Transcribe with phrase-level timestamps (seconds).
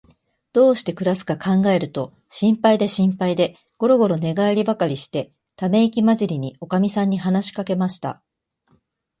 [0.51, 8.23] どうしてくらすかかんがえると、心配で心配で、ごろごろ寝がえりばかりして、ためいきまじりに、おかみさんに話しかけました。